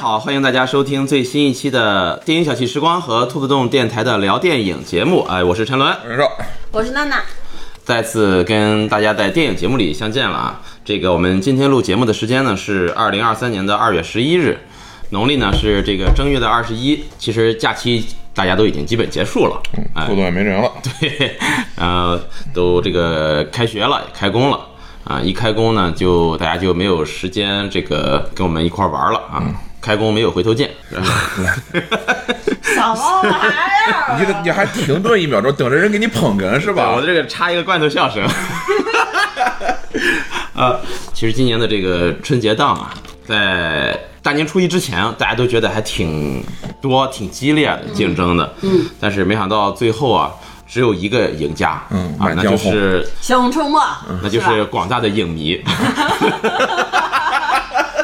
[0.00, 5.26] Hello，大家好，欢迎大家收听最新一期的电影小憩时光和兔子洞电台的聊电影节目。
[5.28, 5.94] 哎，我是陈伦，
[6.72, 7.22] 我是娜娜，
[7.84, 10.62] 再次跟大家在电影节目里相见了啊。
[10.86, 14.58] 这个我们今天录节目的时间呢是二零二三年的二月十一日，
[15.10, 17.04] 农历呢是这个正月的二十一。
[17.18, 19.62] 其实假期大家都已经基本结束了，
[19.94, 21.36] 哎兔，洞也没人了， 对，
[21.76, 22.18] 呃，
[22.54, 24.60] 都这个开学了，也开工了
[25.04, 25.20] 啊。
[25.20, 29.44] 一开工呢，就大家就没有时间这个跟我们一块儿玩了啊。
[29.80, 31.06] 开工没有回头箭，什么
[33.22, 33.36] 玩意
[33.92, 34.14] 儿？
[34.18, 37.00] 你这个你还停顿一秒钟，等着人给你捧哏是吧我？
[37.04, 38.22] 这个插一个罐头笑声。
[40.54, 40.78] 呃，
[41.14, 42.94] 其实今年的这个春节档啊，
[43.26, 46.44] 在大年初一之前，大家都觉得还挺
[46.82, 48.54] 多、挺激烈的竞争的。
[48.60, 50.30] 嗯，但是没想到最后啊，
[50.68, 51.82] 只有一个赢家。
[51.90, 53.80] 嗯啊，那就是熊出没，
[54.22, 55.58] 那就是广大的影迷。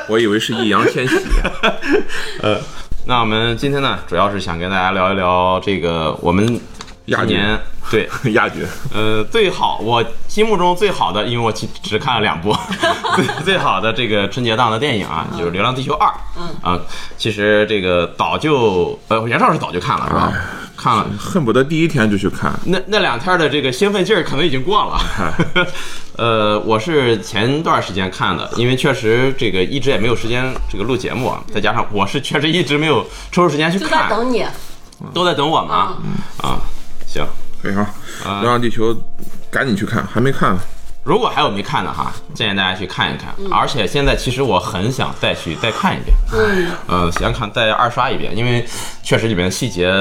[0.08, 1.16] 我以为是易烊千玺，
[2.42, 2.58] 呃
[3.06, 6.60] 那我们今天呢，主要是想跟大家聊一聊这个我们
[7.06, 12.52] 亚年 对亚军，呃，最好，我心目中最好的，因为我只只看了两部，
[13.14, 16.08] 最最好的这个春节档的电影啊，就是《流浪地球二》。
[16.36, 16.80] 嗯啊，
[17.16, 20.32] 其实这个早就呃，袁绍是早就看了是吧？
[20.86, 21.06] 看了。
[21.18, 22.52] 恨不得第一天就去看。
[22.66, 25.66] 那那两天的这个兴奋劲儿可能已经过了，
[26.16, 34.46] 呃，我是前段时间看的，因为确实这个一直也没有时间这个录节目啊，再加上我是确实一直没有抽出时间去就在看，等你。
[35.12, 35.98] 都在等我们啊
[36.42, 36.56] 啊，
[37.06, 37.22] 行，
[37.60, 37.84] 非常，
[38.40, 38.94] 流浪地球》
[39.50, 40.54] 赶紧去看，还没看。
[40.54, 40.60] 呢。
[41.04, 43.32] 如果还有没看的哈，建议大家去看一看。
[43.50, 48.66] 而且现在其实我很想再去再看一遍，嗯，呃，想看再二刷一遍，因为
[49.02, 49.92] 确实里面的细节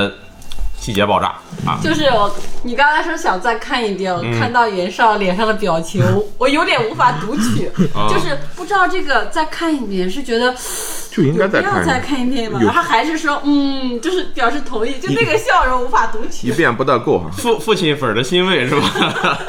[0.80, 1.28] 细节爆炸
[1.66, 1.80] 啊。
[1.84, 6.03] 就是我，你刚才说想再看一遍，我看到袁绍脸上的表情，
[6.38, 7.69] 我有点无法读取，
[8.09, 10.53] 就是不知道这个再看一遍是觉得
[11.12, 12.59] 就应该再再看一遍，看一遍吗？
[12.74, 16.52] 他还是说嗯，就是表示同意，就那个笑容无法读取一。
[16.52, 17.30] 遍不大够哈。
[17.38, 19.40] 父父亲粉儿的欣慰是吧？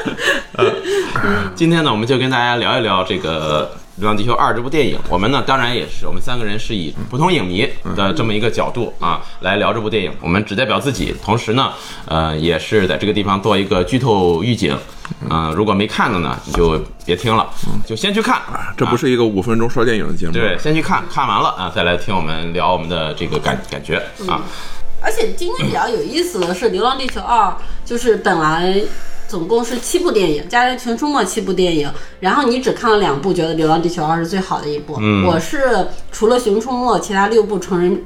[0.53, 0.65] 呃，
[1.55, 4.97] 今天呢，我们就跟大家聊一聊这个《流浪地球二》这部电影。
[5.09, 10.11] 我们呢，当然也是我们三个人是以普通影迷的这么一个角度啊来聊这部电影。
[10.21, 11.71] 我们只代表自己，同时呢，
[12.05, 14.77] 呃，也是在这个地方做一个剧透预警。
[15.29, 17.49] 嗯、如果没看的呢，你就别听了，
[17.85, 18.41] 就先去看。
[18.75, 23.95] 这不是一个五分钟说电影的节目，对，先去看看完了啊，再来听我们聊我们的这个感感觉
[24.27, 24.43] 啊。
[25.01, 27.47] 而且今天比较有意思的是，《流浪地球二》
[27.85, 28.81] 就是本来
[29.27, 34.95] 总共是七部电影，加上《熊出没》七部电影，然后你只看了两部，觉得《流浪地球二》是最好的一部。
[34.99, 38.03] 嗯我是除了《熊出没》，其他六部成人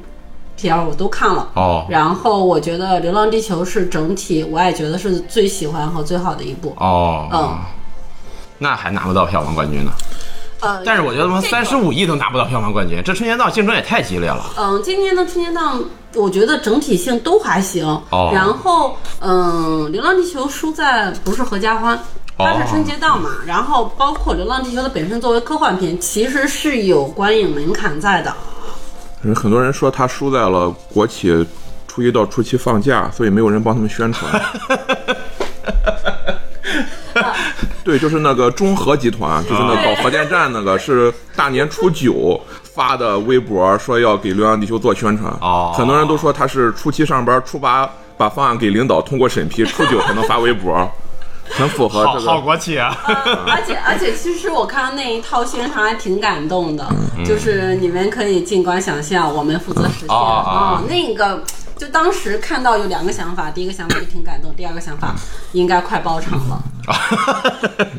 [0.58, 1.50] 片我都看了。
[1.54, 6.74] 哦然后我觉得《流浪地球》是整体，我也觉得是最喜欢和最好的一部。
[6.78, 7.60] 哦，嗯，
[8.58, 9.92] 那还拿不到票房冠军呢。
[10.62, 14.54] 呃，但是我觉得他妈三十五亿都拿不到票房冠军，这春节档竞争也太激烈了。
[14.58, 15.84] 嗯，今年的春节档，
[16.16, 17.86] 我觉得整体性都还行。
[18.10, 22.00] 哦然后，嗯，《流浪地球》输在不是合家欢，
[22.38, 23.30] 它是春节档嘛。
[23.46, 28.34] 然后，包括《流浪地球》的本身作为科幻片，其实是有观影门槛在的。
[29.22, 31.46] 人很多人说他输在了国企
[31.88, 34.32] 初一到初七放假，所以没有人帮他们宣传。
[37.84, 45.32] 对，就是那个中核集团，就是那搞核电站那个，是大年初九发的微博说要给《流浪地球》做宣传。
[45.42, 50.88] 哦很多人都说他是初七上班，初八把方案给领导通过审批，初九才能发微博，
[51.50, 52.40] 很符合这个。
[52.42, 52.96] 国企啊！
[53.48, 56.86] 而且，而且，其实我看到那一套宣传还挺感动的，
[57.18, 60.10] 嗯就是你们可以尽管想象，我们负责实现。
[60.10, 61.42] 哦哦哦啊那个。
[61.82, 65.16] 就当时看到有两个想法，第一个想法就挺感动，第二个想法
[65.52, 66.64] 应该快包场了。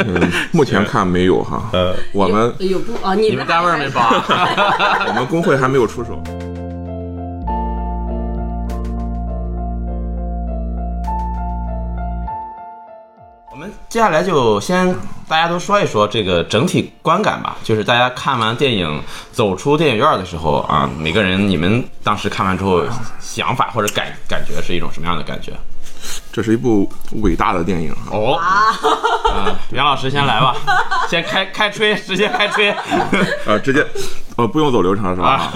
[0.07, 1.69] 嗯，目前看没有哈。
[1.73, 3.17] 呃，我们有有不啊？
[3.17, 4.09] 你你们单位没包？
[5.09, 6.23] 我们工会还没有出手。
[13.93, 14.97] 接下来就先
[15.29, 19.03] 大家都说一说这个整体观感吧，就是大家看完电影
[19.33, 22.83] 走出电影院的时候啊，每个人你们当时看完之后
[23.21, 25.53] 想法或者感感觉是一种什么样的感觉？
[26.33, 26.91] 这是一部
[27.23, 27.95] 伟大的电影。
[28.11, 30.55] 哦，啊，袁老师先来吧，
[31.09, 32.71] 先开开吹，直接开吹。
[33.47, 33.87] 啊，直接，
[34.37, 35.51] 呃，不用走流程是吧？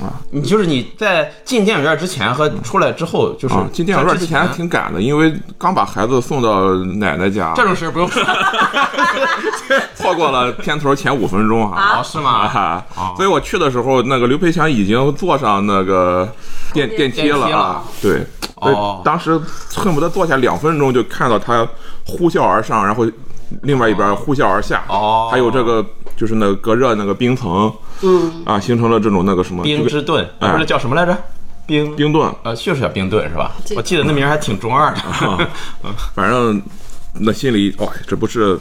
[0.00, 8.22] 啊 你就是你在进电影院之前和出来之后，就是啊，进电影院之前挺赶的，因为刚把孩子送到奶奶家，这种事不用说。
[9.94, 11.98] 错过了片头前五分钟啊。
[11.98, 12.30] 哦，是吗？
[12.30, 16.28] 啊哦，所以我去的时候，那个刘培强已经坐上那个
[16.72, 17.82] 电电梯了啊。
[18.02, 18.26] 对，
[18.72, 19.40] 哦当时
[19.74, 21.66] 恨不得坐下两分钟就看到他
[22.06, 23.06] 呼啸而上，然后
[23.62, 24.84] 另外一边呼啸而下。
[24.88, 25.84] 哦还有这个
[26.16, 27.72] 就是那个隔热那个冰层，
[28.02, 31.16] 嗯，啊，形成了这种那个什么这个冰之盾，哎不是叫什么来着？
[31.66, 33.52] 冰冰盾，呃，就是叫冰盾是吧？
[33.74, 35.48] 我记得那名儿还挺中二的。
[36.14, 36.60] 反正
[37.14, 38.58] 那心里哇，这不是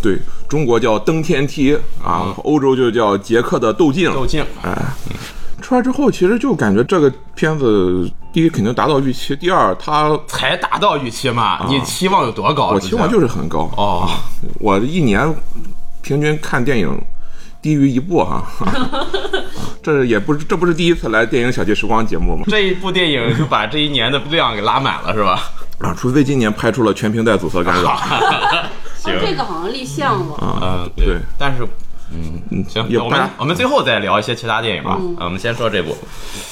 [0.00, 0.16] 对
[0.48, 4.10] 中国叫登天梯啊，欧洲就叫捷克的斗镜。
[4.12, 4.44] 嗯斗镜，
[5.66, 11.66] 出来之后，其实就感觉这个片子第一肯定达到预期，第二它才达到预期嘛？
[11.68, 12.68] 你期望有多高？
[12.68, 13.68] 我期望就是很高。
[13.76, 14.08] 哦，
[14.60, 15.34] 我一年
[16.02, 16.96] 平均看电影
[17.60, 18.44] 低于一部哈，
[19.82, 25.50] 这也不是这不是第一次来电影小记时光节目嘛这一部电影就把这一年的量给拉满了，是吧？
[25.80, 28.68] 啊，除非今年拍出了全屏带阻塞干扰， 哦，
[29.02, 30.36] 这个好像立项了。
[30.36, 31.66] 啊，对但是，
[32.12, 34.96] 嗯，行，也我们我们最后再聊一些其他电影吧。
[35.00, 35.96] 嗯，我们先说这部。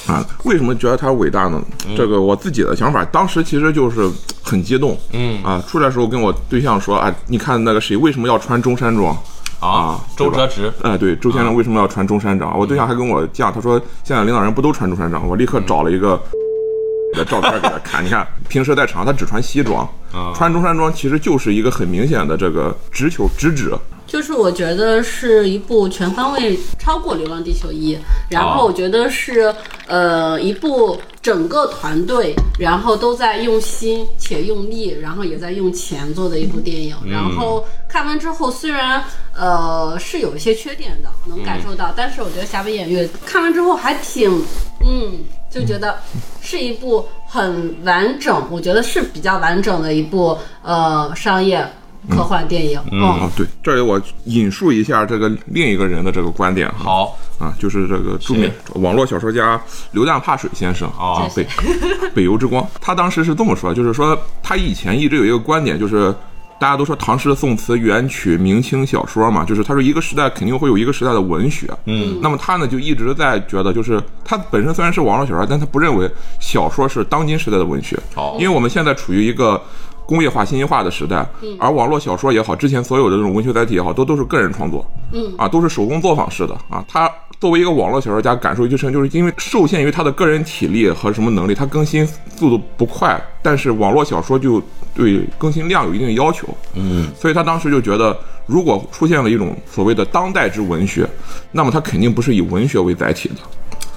[0.07, 1.61] 啊，为什么觉得它伟大呢？
[1.95, 4.09] 这个我自己的想法，当时其实就是
[4.43, 9.17] 很激动，嗯啊，出来的时候跟我对象说啊，你看那个谁为什么要穿中山装？
[9.61, 12.55] 啊，周哲直，哎，对，周先生为什么要穿中山装？
[12.59, 15.25] 我对象还跟我犟，他说现在领导人不都穿中山装？
[15.27, 16.21] 我立刻找了一个
[17.15, 19.87] 的照片给他看，你看平时在场他只穿西装，
[20.35, 23.73] 穿中山装其实就是一个很明显的这个直球直指，
[24.07, 27.95] 就是我觉得是一部全方位超过《流浪地球一》，
[28.29, 29.53] 然后我觉得是
[29.87, 36.95] 呃一部整个团队然后都在用心且用力，然后也在用钱做的一部电影。
[37.09, 39.03] 然后看完之后，虽然
[39.35, 44.43] 呃是有一些缺点的，能感受到，但是我觉得《侠伟演月》看完之后还挺
[44.85, 45.25] 嗯。
[45.47, 45.99] 就觉得
[46.41, 51.65] 是一部很完整，我觉得是比较完整的一部呃商业
[52.09, 52.79] 科幻电影。
[52.91, 56.83] 嗯哦，对，这里我引述一下这个另一个人的这个观点哈。
[56.83, 59.59] 好，啊，就是这个著名网络小说家
[59.91, 61.45] 刘旦怕水先生哦啊，北
[62.15, 66.13] 北游之光，他当时是这么说，就是说他以前一直有一个观点，就是
[66.59, 76.09] 大家都说唐诗宋词元曲明清小说嘛，就是他说一个时代肯定会有一个时代的文学，嗯，那么他呢就一直在觉得，就是他本身虽然是网络小说，但他不认为
[76.39, 79.61] 小说是当今时代的文学，哦因为我们现在处于一个。
[80.05, 81.25] 工业化、信息化的时代，
[81.59, 85.33] 而网络小说也好，之前所有的这种文学载体也好，都都是个人创作，嗯。
[85.37, 86.53] 啊，都是手工作坊式的。
[86.69, 86.83] 啊。
[86.87, 94.61] 他作为一个网络小说家，感受最深，就是因为受限于他的个人体力和什么能力，他更新速度不快，但是网络小说就
[94.93, 101.07] 对更新量有一定的要求，嗯，所以他当时就觉得，如果出现了一种所谓的当代之文学，
[101.51, 103.35] 那么它肯定不是以文学为载体的，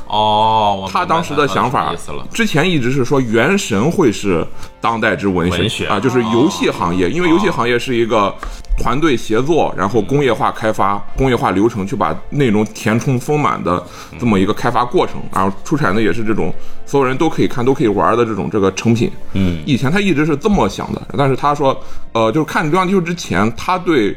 [0.08, 1.94] 哦，他当时的想法。
[2.32, 4.46] 之前一直是说《原神》会是
[4.81, 8.34] 当代之文学文学啊，就是游戏行业，因为游戏行业是一个
[8.78, 13.82] 团队协作，然后工业化开发、工业化流程去把内容填充丰满的
[14.19, 16.52] 这么一个开发过程，然后出产的也是这种
[16.87, 19.10] 所有人都可以看、都可以玩的这种这个成品。
[19.34, 21.78] 嗯，以前他一直是这么想的，但是他说，
[22.12, 24.16] 呃，就是看《流浪地球》之前，他对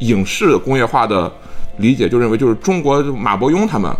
[0.00, 1.32] 影视工业化的
[1.76, 3.94] 理解就认为，就是中国马伯庸他们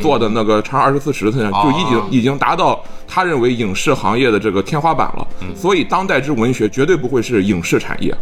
[0.00, 5.26] 做的那个《长二十四史》，就已经哦已经达到他认为影视行业的这个天花板了。
[5.54, 8.14] 所以，当代之文学绝对不会是影视产业，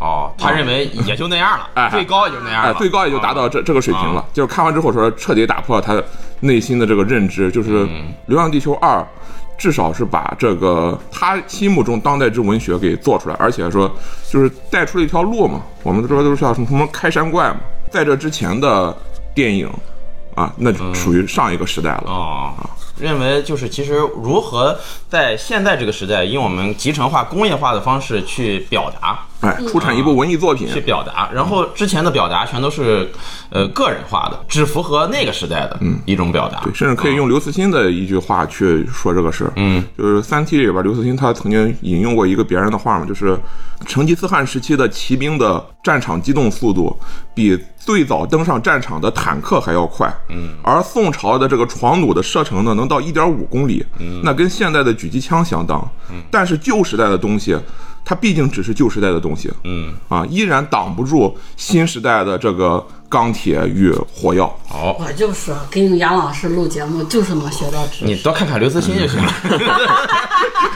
[0.00, 4.26] 哦，他认为也就那样了，哎最高也就那样哎，了，最高也就达到这这个水平了啊。
[4.32, 6.02] 就是看完之后说，彻底打破了他
[6.40, 7.84] 内心的这个认知，就是
[8.26, 8.98] 《流浪地球二》。
[9.56, 13.88] 至少是把这个他心目中当代之文学给做出来，而且说
[14.28, 15.62] 就是带出了一条路嘛。
[15.84, 18.94] 我们说都是叫什么什么开山怪嘛，在这之前的
[19.32, 19.70] 电影
[20.34, 22.04] 啊，那就属于上一个时代了。
[22.06, 22.52] 哦，
[22.98, 24.76] 认为就是其实如何
[25.08, 33.10] 在现在这个时代，以我们集成化、工业化的方式去表达，哎，出产一部文艺作品，去表达，然后之前的表达全都是
[33.50, 36.60] 呃个人化的，只符合那个时代的一种表达。
[36.60, 39.52] 对，甚至可以用刘慈欣的一句话去说这个事儿。
[39.56, 43.38] 嗯，就是《三体》里边，刘慈欣他曾经引用过一个别人的话嘛，就是
[43.86, 46.98] 成吉思汗时期的骑兵的战场机动速度
[47.32, 50.12] 比最早登上战场的坦克还要快。
[50.30, 55.86] 嗯，而宋朝的这个床弩的射程呢，能到一点五公里，嗯，那跟现在的狙击枪相当。
[56.10, 57.56] 嗯，但是旧时代的东西。
[58.04, 64.54] 它毕竟只是旧时代的东西，嗯啊，依然挡不住新时代的这个钢铁与火药。
[64.68, 68.04] 好，我就是跟杨老师录节目，就是能学到知识。
[68.04, 69.32] 你多看看刘慈欣就行了。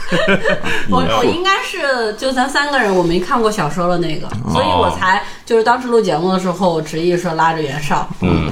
[0.89, 8.09] 我我应该是就咱三个人，我没看过小说的那个，所以我才就是当时录节目的时候，我执意说拉着袁绍。
[8.23, 8.51] 嗯，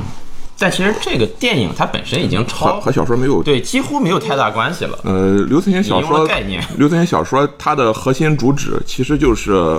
[0.58, 4.98] 但其实这个电影它本身已经超和小说没有对几乎没有太大关系了。
[5.04, 9.78] 呃，刘慈欣小说了概念刘慈欣小说它的核心主旨其实就是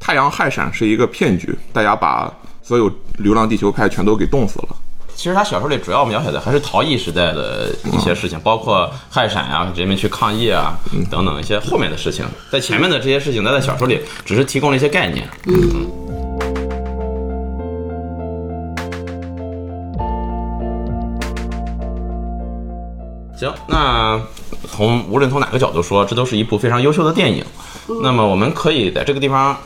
[0.00, 4.68] 太阳害闪是一个骗局，大家把所有流浪地球派全都给冻死了。
[5.14, 10.74] 其实他小说里主要描写的还是逃逸时代的一些事情，包括害闪啊、人民去抗议啊
[11.08, 12.24] 等等一些后面的事情。
[12.50, 15.28] 在前面的这些事情，他在小说里只是提供了一些概念。
[23.66, 24.20] 那
[24.70, 27.44] 从无论从哪个角度说，这都是一部非常优秀的电影。
[28.02, 29.56] 那么我们可以在这个地方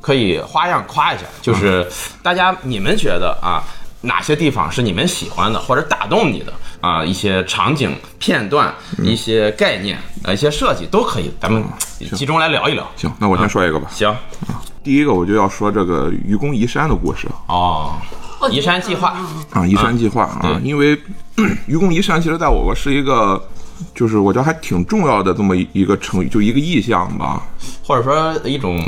[0.00, 1.86] 可以花样夸一下，就是
[2.22, 3.62] 大家你们觉得啊，
[4.00, 7.04] 哪些地方是你们喜欢的或者打动你的啊？
[7.04, 11.62] 一些场景片段、一些概念、呃一些设计都可以，咱们
[12.14, 12.86] 集中来聊一聊。
[12.96, 13.88] 行，那我先说一个吧。
[13.90, 14.14] 行，
[14.82, 17.94] 第一个我就要说这个愚公移山的故事哦，
[18.50, 19.16] 移山计划，
[19.50, 20.98] 啊，移山计划啊，因为
[21.66, 23.42] 愚公移山其实在我国是一个。
[23.94, 27.42] 就是我觉得还挺重要的这么一一个成语，就一个意象吧，
[27.84, 28.82] 或者说一种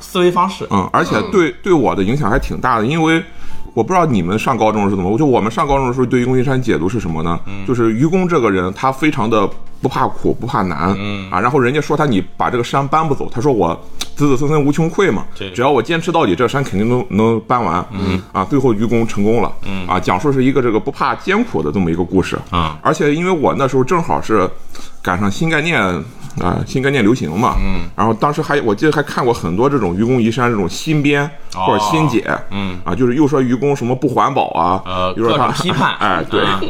[0.00, 0.66] 思维方式。
[0.70, 3.22] 嗯，而且对对我的影响还挺大的，因为
[3.76, 7.38] 我不知道你们上高中是怎么，就我们上高中的时候对愚公移山解读是什么呢？
[7.68, 9.46] 就是愚公这个人他非常的
[9.82, 11.30] 不怕苦不怕难，嗯。
[11.30, 13.78] 啊，然后人家说他你把这个山搬不走，他说我
[14.16, 15.50] 子子孙孙无穷匮嘛，对。
[15.50, 18.18] 只要我坚持到底，这山肯定能 能搬完，嗯。
[18.32, 19.86] 啊，最后愚公成功了，嗯。
[19.86, 22.78] 啊，讲述是一个这个不怕艰苦的这么一个故事，啊。
[22.80, 24.48] 而且因为我那时候正好是
[25.02, 25.78] 赶上新概念
[26.40, 32.78] 啊、新概念流行嘛，嗯，然后当时还我记得还看过很多这种愚公移山这种新编或者新解，嗯。
[32.84, 36.42] 啊，就是又说愚公什么不环保啊，呃，又说他批判， 哎，对。
[36.42, 36.60] 啊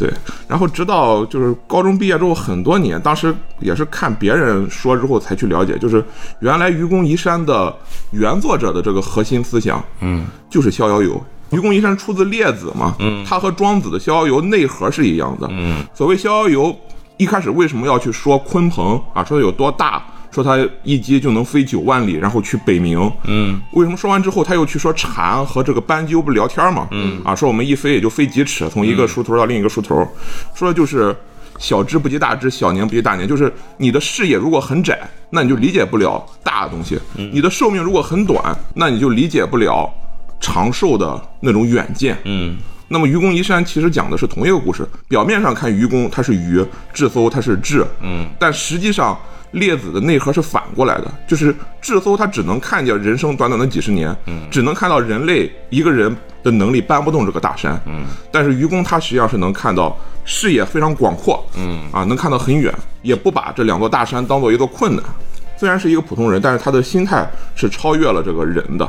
[0.00, 0.10] 对，
[0.48, 6.02] 然后直到就是高中毕业之后很多年，当时也是看别人说之后才去了解，就是
[6.38, 7.70] 原来愚公移山的
[8.10, 11.22] 原作者的这个核心思想，嗯，就是逍遥游。
[11.50, 16.74] 愚公移山出自列子嘛，嗯，它和庄子的逍遥游内核是一样的，嗯，所谓逍遥游，
[17.20, 20.02] 一开始为什么要去说鲲鹏啊，说它有多大？
[20.30, 23.12] 说它一击就能飞九万里，然后去北冥。
[23.24, 26.88] 嗯，为什么说完之后他又去说蝉和这个斑鸠不聊天嘛？
[26.92, 30.08] 嗯，啊，说我们一飞也就飞几尺，从一个树头到另一个树头，
[30.54, 31.14] 说的就是
[31.58, 34.98] 小知不及大知，小年不及大年，就是你的视野如果很窄，
[35.28, 36.96] 那你就理解不了大的东西；
[37.34, 39.92] 你的寿命如果很短，那你就理解不了
[40.40, 42.16] 长寿的那种远见。
[42.24, 42.56] 嗯
[42.92, 46.60] 那么愚公移山其实讲的是同一个故事，表面上看愚公他是愚，
[46.92, 49.16] 智叟他是智，嗯，但实际上
[49.52, 65.04] 列子的内核是反过来的，就是智叟他只能看见人生短短的几十年，嗯，只能看到人类一个人的能力搬不动这个大山，嗯，但是愚公他实际上是能看到视野非常广阔，嗯，啊，能看到很远，也不把这两座大山当做一座困难。
[65.56, 68.88] 虽然是一个普通人，但是他的心态是超越了这个人的。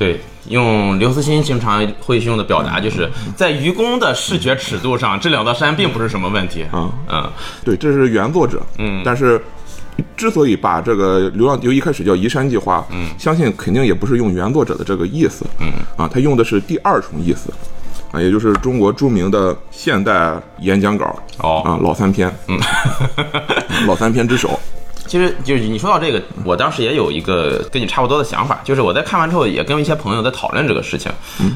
[0.00, 6.62] 对，用刘慈欣经常会用的表达，就是在愚公的视觉尺度上，这两座山并不是什么问题。
[6.72, 7.30] 啊嗯。
[7.62, 9.02] 对，这是原作者，嗯。
[9.04, 9.38] 但是
[10.16, 15.70] 之所以把这个《流浪地球》一开始叫移山计划，嗯，相信肯定也不是用原作者的这个意思，嗯。
[15.98, 17.52] 啊，他用的是第二重意思，
[18.10, 22.58] 啊，也就是中国著名的现代演讲稿哦，啊，老三篇，嗯，
[23.86, 24.58] 老三篇之首，
[25.10, 31.10] 其实就是你说到这个，我当时也有一个跟你差不多的想法，就是我在看完之后也跟一些朋友在讨论这个事情。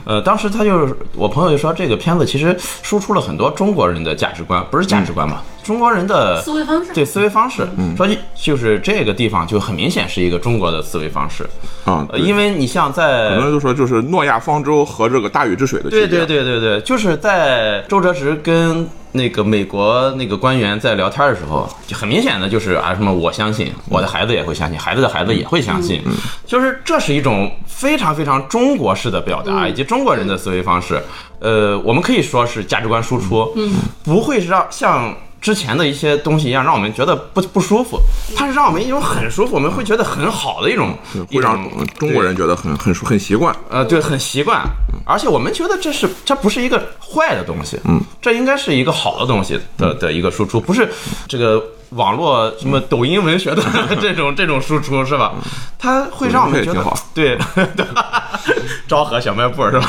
[0.05, 5.41] 呃，当时他就是我朋友就说，这个片子其实输出了很多中国人的价值观，不是价值观吧？
[5.65, 6.93] 中国人的思维方式。
[6.93, 11.49] 对思维方式，嗯说就是这个地方就很明显是一个中国的思维方式。
[11.85, 26.03] 啊，呃，因为你像在很多人都说就是诺亚方舟和这个大禹治水的区别，对对对对对，就是在周哲直跟那个美国那个官员在聊天的时候，就很明显的就是啊什么我相信，我的孩子也会相信，孩子的孩子也会相信，
[26.47, 31.03] 就是这是一种非常非常中国式的表达，以及中国人的思维方式。
[31.41, 35.15] 呃，我们可以说是价值观输出，嗯，不会是让像。
[35.45, 38.01] 之前的一些东西一样，让我们觉得不不舒服，
[38.35, 40.97] 它是让我们一种很舒服，我们会觉得很好的一种，
[41.31, 41.63] 会让
[41.99, 43.55] 中国人觉得很很很习惯。
[43.69, 44.63] 呃，对，很习惯，
[45.05, 50.89] 而且我们觉得这是这不是一个坏的东西，嗯，这应该是一个好的东西的的一个输出，不是
[51.29, 51.63] 这个
[51.95, 53.63] 网络什么抖音文学的
[54.01, 55.33] 这种这种输出是吧？
[55.79, 57.87] 它会让我们觉得挺好 对，对
[58.89, 59.89] 昭和小卖部是吧？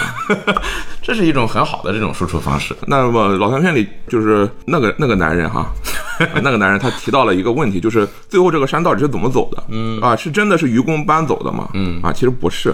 [1.02, 2.76] 这是一种很好的这种输出方式。
[2.88, 5.72] 那么老三片里就是那个那个男人哈，
[6.42, 9.64] 那个男人他提到了一个问题，就是最后这个山到底是怎么走的？
[9.70, 11.70] 嗯啊，是真的是愚公搬走的吗？
[11.74, 12.74] 嗯啊，其实不是，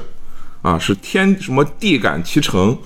[0.62, 2.78] 啊是天什么地感其成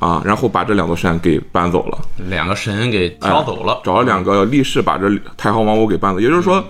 [0.00, 1.98] 啊，然后把这两座山给搬走了。
[2.28, 6.20] 两个神给挑走了，找了两个力士把这太行王屋给搬走。
[6.20, 6.62] 也就是说，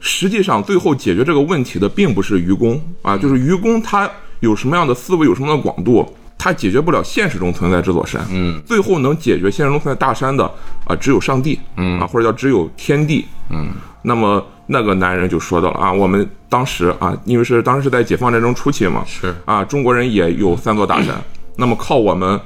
[0.00, 4.08] 实际上最后解决这个问题的并不是愚公啊，就是愚公他
[4.40, 6.06] 有什么样的思维，有什么样的广度，
[6.38, 8.24] 他解决不了现实中存在这座山。
[8.30, 10.44] 嗯，最后能解决现实中存在大山的
[10.86, 11.58] 啊，只有上帝。
[11.76, 13.26] 嗯啊，或者叫只有天地。
[13.50, 13.68] 嗯，
[14.02, 21.14] 那么那个男人就说到了啊，我们当时啊，因为是当时是在解放战争初期嘛，是啊，中国人也有三座大山，
[21.56, 22.38] 那么靠我们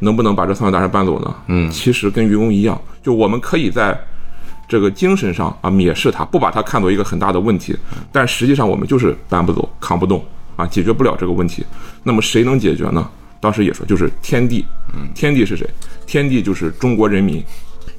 [0.00, 1.34] 能不能把这三座大山搬走呢？
[1.48, 3.98] 嗯，其实跟愚公一样，就我们可以在
[4.68, 7.76] 这个精神上啊蔑视他，不把他看作一个很大的问题，
[8.10, 10.24] 但实际上我们就是搬不走、扛不动
[10.56, 11.64] 啊，解决不了这个问题。
[12.02, 13.08] 那么谁能解决呢？
[13.40, 15.68] 当时也说就是天地，嗯，天地是谁？
[16.06, 17.44] 天地就是中国人民。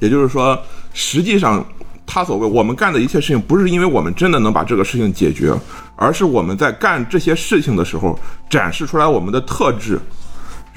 [0.00, 0.56] 也就是说，
[0.92, 1.64] 实际上
[2.06, 5.52] 他所谓我们干的一切事情，不是因为我们真的能把这个事情解决，
[5.96, 8.16] 而是我们在干这些事情的时候
[8.48, 9.98] 展示出来我们的特质，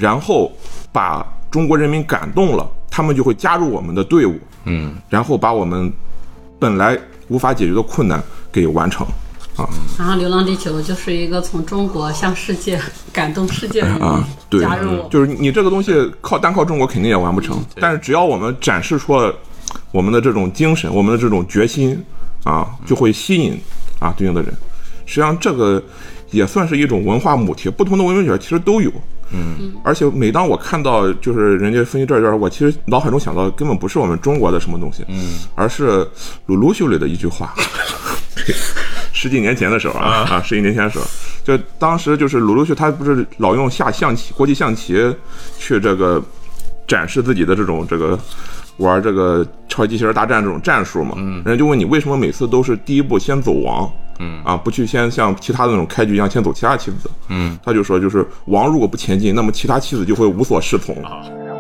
[0.02, 0.52] 然后
[0.92, 5.94] 把中国人民感动了，他们就会加入我们的队伍，嗯，然后把我们
[6.58, 9.06] 本来无法解决的困难给完成。
[9.56, 9.70] 啊。
[10.00, 12.82] 然后《流浪地球》就是一个从中国向世界
[13.14, 14.62] 感动世界的 啊，对。
[14.62, 19.32] 加入，就是你这个东西靠单靠中国肯定也完不成，但是只要我们展示出了
[19.92, 22.04] 我们的这种精神，我们的这种决心
[22.44, 23.62] 啊，就会吸引
[24.00, 24.52] 啊对应的人。
[25.06, 25.84] 实际上这个
[26.32, 28.92] 也算是一种文化母题，不同的文明圈其实都有。
[29.34, 36.08] 嗯，而且每当我看到就是人家分析这一段，我其实脑海中想到根本不是我们中国的什么东西，嗯，而是
[36.46, 37.54] 鲁鲁修里的一句话。
[39.14, 41.06] 十几年前的时候啊啊，十几年前的时候，
[41.44, 44.98] 就当时就是鲁鲁修他不是老用下象棋、国际象棋
[45.60, 46.20] 去这个
[46.88, 48.18] 展示自己的这种这个
[48.82, 54.42] 玩这个超级机器人大战这种战术嘛，嗯，人家就问你为什么每次都是第一步先走王，嗯。
[54.44, 60.96] 啊，不去先像其他的那种开局一样先走其他棋子，嗯，他就说就是王如果不前进，那么其他棋子就会无所适从。
[60.96, 61.51] And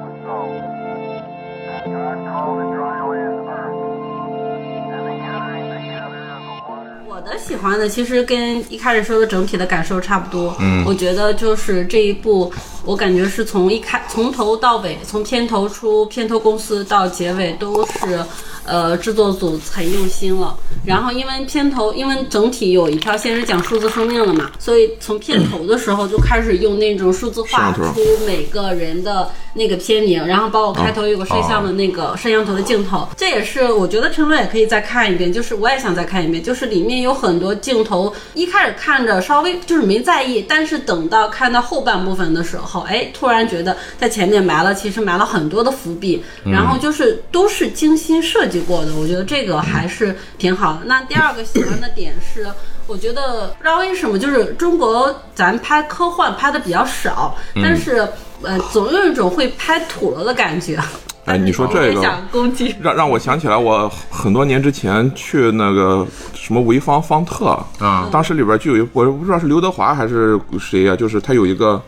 [7.31, 10.53] 的喜欢的其实跟一开始说的整体的感受差不多。
[10.59, 12.51] 嗯，我觉得就是这一部，
[12.83, 18.23] 我感觉是从一开从头到尾，从片头出片头公司到结尾都是。
[18.65, 20.55] 呃，制作组很用心了。
[20.85, 27.83] 然后因为片头，因为整体有一条线是讲数字生命了嘛，所以从片头的时候就开始用那种数字化出
[28.25, 50.79] 每个人的那个片名，然后包括开头有个摄像的那个摄像头的镜头，这也是我觉得陈伦也可以再看一遍，就是我也想再看一遍，就是里面有很多镜头，一开始看着稍微就是没在意，但是等到看到后半部分的时候，哎，突然觉得在前面埋了其实埋了很多的伏笔，然后就是都是精心设计过的，我觉得这个还是挺好的。
[50.85, 52.47] 那第二个喜欢的点是。
[52.87, 57.33] 我觉得不知道为什么，就是中国咱拍科幻拍的比较少，
[57.63, 58.05] 但是
[58.41, 60.77] 呃，总有一种会拍土了的感觉。
[61.23, 62.01] 哎，你说这个
[62.81, 71.81] 让让我想起来，我很多年之前去那个什么潍坊方特啊当时里边就有一我不知道是刘德华还是谁呀、就是他有一个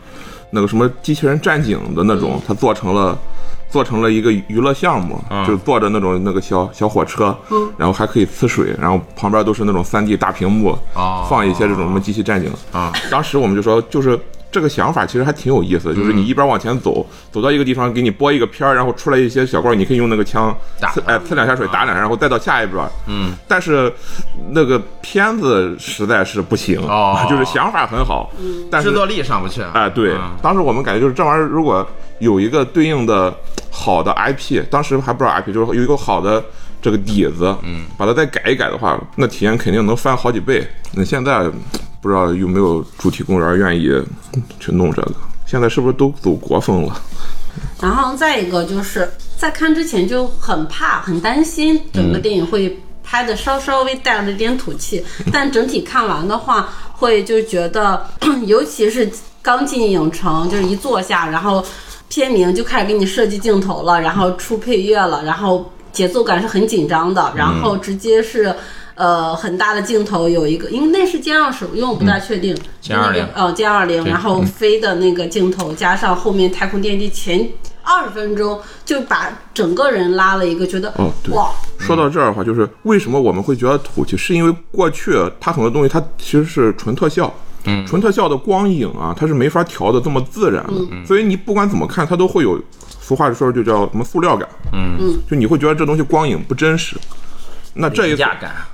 [0.48, 3.18] 那个什么机器人战警的那种，他做成了。
[3.74, 5.44] 做成了一个娱乐项目，啊。
[5.44, 7.36] 就坐着那种那个小小火车，
[7.76, 11.26] 然后还可以呲水，然后旁边都是那种三 D 大屏幕，哦。
[11.28, 12.52] 放一些这种什么机器战警。
[12.70, 12.92] 啊。
[13.10, 14.16] 当时我们就说，就是
[14.54, 22.80] 这个想法其实还挺有意思的，就是你一边往前走，走到一个地方给你播一个片儿，然后出来一些小怪，你可以用那个枪打呲哎呲两下水打两下，然后再到下一边。
[23.08, 23.92] 嗯，但是
[24.52, 27.18] 那个片子实在是不行，哦。
[27.28, 28.30] 就是想法很好，
[28.70, 29.60] 但是制作力上不去。
[29.72, 31.84] 哎，对嗯，当时我们感觉就是这玩意儿，如果
[32.20, 33.34] 有一个对应的
[33.72, 36.44] 好的 IP，当时还不知道 IP，就是有一个好的
[36.80, 40.64] 这个底子，嗯，把它再改一改的话，那体验肯定能翻好几倍。
[40.92, 41.50] 那现在
[42.04, 43.90] 不知道有没有主题公园愿意
[44.60, 45.14] 去弄这个？
[45.46, 47.00] 现在是不是都走国风了？
[47.80, 58.06] 然后再一个就是在看之前就很怕、很担心整个电影会拍的稍稍微带了点土气，但整体看完的话，会就觉得，
[58.44, 61.64] 尤其是刚进影城，就是一坐下，然后
[62.10, 68.54] 片名就开始给你设计镜头了，然后出配乐了，然后节奏感是很紧张的，然后直接是。
[68.94, 72.56] 呃，很大的镜头有一个，因为那是歼二十，因为我不大确定。
[72.82, 73.20] 歼二零。
[73.20, 77.48] 那个呃，歼二零，然后飞的那个镜头，加上后面太空电梯前
[77.82, 81.34] 二十分钟，就把整个人拉了一个觉得，哦对。
[81.34, 87.32] 哇，说到这儿的话，就是为什么我们会觉得土气，是因为过去它很多东西它其实是纯特效，
[87.64, 92.62] 嗯，纯特效的光影啊，它是没法调的这么自然的，所以你不管怎么看，它都会有，
[93.00, 95.18] 俗话说就叫什么塑料感，嗯。
[95.28, 96.96] 就你会觉得这东西光影不真实。
[97.74, 98.24] 那这一次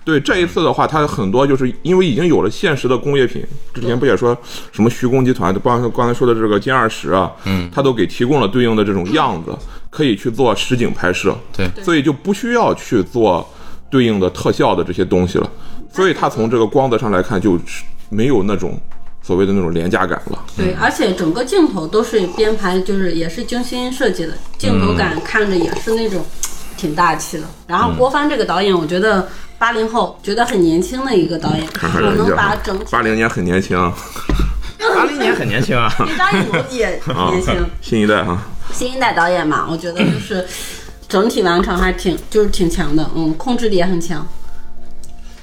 [0.04, 4.36] 对这一次的话，它很多就是因为已经有了现实的工业品，之前不也说
[4.72, 9.56] 什么徐工集团，包括刚才说的这个歼二十啊，嗯，它都给提供了对应的这种样子，
[9.88, 11.70] 可以去做实景拍摄，对。
[11.82, 13.48] 所以就不需要去做
[13.88, 15.50] 对应的特效的这些东西了，
[15.90, 18.78] 所以它从这个光泽上来看，就是没有那种
[19.22, 20.44] 所谓的那种廉价感了。
[20.56, 26.22] 对，而且整个镜头都是编排，就是也是精心设计的，镜头感看着也是那种
[26.80, 27.44] 挺大气的。
[27.66, 31.66] 然后郭帆这个导演，我觉得八零后觉得很年轻的一个导演，
[32.02, 33.92] 我能把整体八零年很年轻啊，
[34.96, 35.92] 八零年很年轻啊。
[36.06, 36.88] 李张艺谋也
[37.30, 40.46] 年轻， 新一代啊，新一代导演嘛，我觉得就是
[41.08, 44.26] 整体完成还挺就是挺强的，嗯，控制力也很强。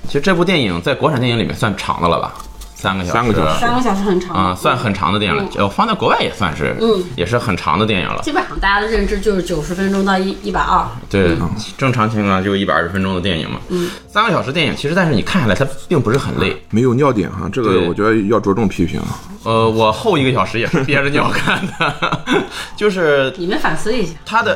[0.08, 2.34] 其实这部电影在国产电影里面算长的了吧？
[2.80, 5.44] 三个小时，三个小时三个小时很长啊、算很长的电影了。
[5.56, 8.22] 呃，放在国外也算是，嗯也是很长的电影了。
[8.22, 11.36] 基本上大家的认知就是九十分钟到一一百二，对，
[11.76, 13.60] 正常情况就一百二十分钟的电影嘛。
[13.70, 16.56] 嗯，三个小时电影，其实但是你看下来，它并不是很累。
[16.70, 19.02] 没有尿点哈，这个我觉得要着重批评。
[19.44, 22.22] 呃，我后一个小时也是憋着尿看的，
[22.78, 24.12] 就是你们反思一下。
[24.24, 24.56] 他的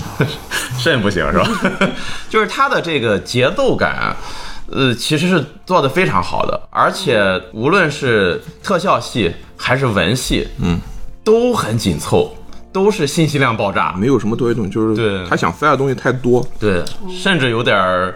[0.78, 1.48] 肾不行是吧？
[2.28, 4.14] 就是他的这个节奏感，
[4.70, 10.78] 呃，其实是做的非常好的，而且无论是特效戏还是文戏，嗯，
[11.22, 12.34] 都很紧凑，
[12.72, 13.92] 都是信息量爆炸。
[13.92, 16.46] 没有什么多余东西，就是对他想塞的东西太多。
[16.58, 18.14] 对，甚至有点儿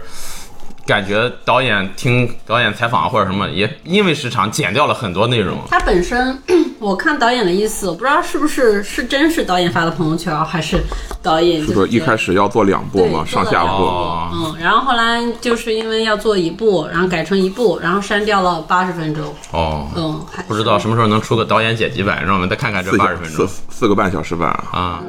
[0.91, 5.57] 感觉导演听导演采访或者什么，也因为时长剪掉了很多内容。
[5.71, 6.37] 他本身，
[6.81, 10.83] 我看导演的意思，我不知道是不是是真是导演发的朋友圈，还是
[11.23, 12.35] 导演是说一开始。
[12.35, 13.85] 要做两部嘛，上下部。
[13.85, 19.25] 哦嗯，然后后来就是因为要做一部，然后改成一部，然后删掉了八十分钟。
[19.53, 25.03] 哦，嗯，还不知道什么时候能出个导演剪辑版，让我们再看看这四八十分钟四四个半小时半啊，啊。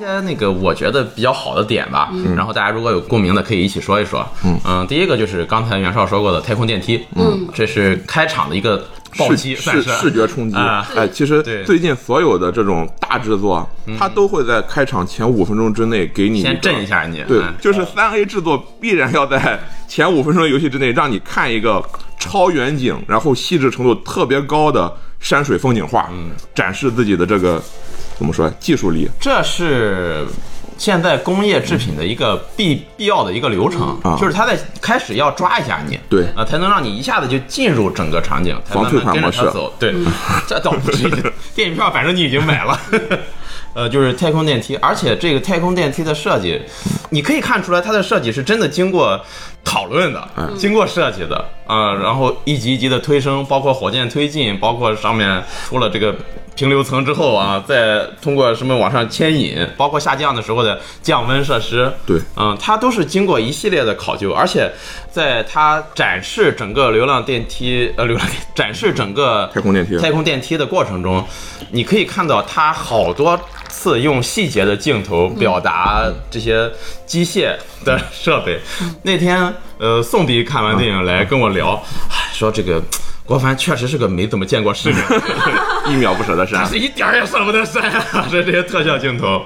[0.00, 4.26] 些那个我觉得比较好的点吧，然后大家如果有共鸣的，可以一起说一说。
[4.44, 4.86] 嗯。
[4.88, 8.84] 第一个就是刚才袁绍说过的太空电梯，嗯，这是开场的一个
[9.16, 10.56] 暴击，视视觉冲击。
[10.56, 17.22] 啊哎，其实最近所有的这种大制作，它都会在开场前五分钟之内给你先震一下你。
[17.28, 21.84] 对嗯，就是三 A 制作必然要在 前五分钟的游戏之内，让你看一个
[22.18, 26.30] 超远景，然后细致程度特别高的山水风景画，嗯。
[26.54, 27.60] 展示自己的这个
[28.20, 29.08] 怎么说技术力。
[29.18, 30.26] 这是
[30.76, 39.72] 现在工业制品的一个必必要的一个流程，啊就是它在开始要抓一下你，对啊，才能让你一下子就进入整个场景，才防慢慢跟着退款模式它走。
[39.78, 39.94] 对，
[40.46, 42.78] 这倒不至于，电影票反正你已经买了。
[43.72, 46.60] 呃，就是太空电梯，而且这个太空电梯的设计，
[47.10, 49.18] 你可以看出来它的设计是真的经过
[49.64, 56.12] 讨论的，经过设计的啊、然后一级一级的推升，包括火箭推进，包括上面出了这个
[56.56, 62.18] 平流层之后啊，再通过什么往上牵引，包括下降的时候的降温设施，对。
[62.36, 64.68] 嗯，它都是经过一系列的考究，而且
[65.12, 71.24] 在它展示整个流浪电梯，呃，流浪 展示整个太空电梯太空电梯的过程中，
[71.70, 76.68] 你可以看到它好多次用细节的镜头表达这些
[77.10, 78.60] 机械的设备。
[79.02, 81.74] 那天，呃，宋迪看完电影来跟我聊，
[82.08, 82.80] 唉说这个
[83.26, 85.02] 郭帆确实是个没怎么见过世面。
[85.90, 86.68] 一秒不舍得删 但。
[86.70, 88.28] 是一点儿也舍不得删啊！
[88.30, 89.42] 这这些特效镜头，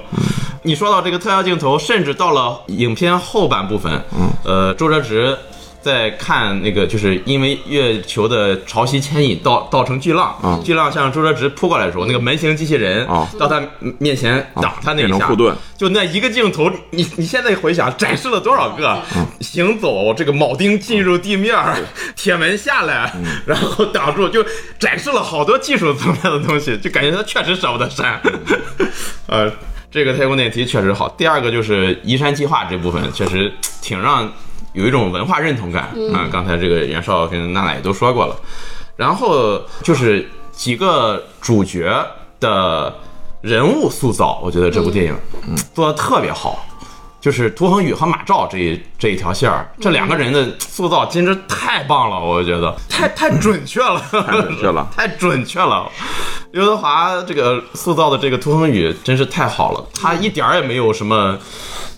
[0.61, 5.35] 你说到这个特效镜头，甚至到了影片后半部分，嗯，呃，周哲直
[5.85, 13.61] 在看那个，就是因为月球的潮汐牵引造造成巨浪，嗯巨浪向周哲直扑过来的时候，那个门型机器人哦到他
[13.99, 15.55] 面前挡他那一下，变成护盾。
[15.77, 18.99] 就那一个镜头，你你现在回想展示了多少个、
[19.41, 21.55] 行走，这个铆钉进入地面，
[22.15, 23.13] 铁门下来，
[23.45, 24.43] 然后挡住，就
[24.79, 28.19] 展示了好多技术层面的东西，就感觉他确实舍不得删。
[29.29, 29.51] 呃，
[29.91, 31.07] 这个太空电梯确实好。
[31.09, 34.31] 第二个就是移山计划这部分，确实挺让
[34.75, 36.29] 有一种文化认同感啊。
[36.31, 38.35] 刚才这个袁绍跟娜娜也都说过了。
[38.95, 41.91] 然后就是几个主角
[42.39, 42.93] 的
[43.41, 45.15] 人物塑造，我觉得这部电影
[45.47, 46.63] 嗯做的特别好。
[47.21, 55.89] 就是涂恒宇和马照这一这一条线儿，这两个人的塑造简直太棒了，我觉得太太准确了，太准确了 太准确了。
[56.51, 61.35] 刘德华这个塑造的这个涂恒宇真是太好了，他一点儿也没有什么